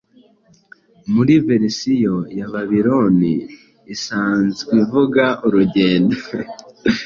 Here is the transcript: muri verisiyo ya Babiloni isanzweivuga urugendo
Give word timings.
muri 1.13 1.33
verisiyo 1.47 2.15
ya 2.37 2.47
Babiloni 2.53 3.33
isanzweivuga 3.95 5.25
urugendo 5.45 6.17